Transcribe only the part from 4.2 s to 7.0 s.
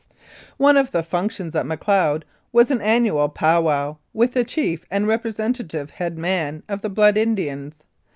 the chief and representative head man of the